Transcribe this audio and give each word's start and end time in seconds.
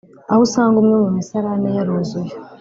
aho 0.31 0.39
usanga 0.47 0.75
imwe 0.81 0.95
mu 1.03 1.09
misarane 1.17 1.69
yaruzuye 1.77 2.31